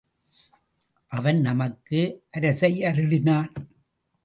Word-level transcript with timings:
அவன் 1.11 1.41
நமக்கு 1.41 2.21
அரசை 2.31 2.81
அருளினான். 2.81 3.51